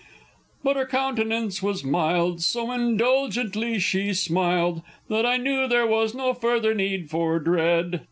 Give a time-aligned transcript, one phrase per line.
[0.63, 6.33] But her countenance was mild so indulgently she smiled That I knew there was no
[6.33, 7.99] further need for dread!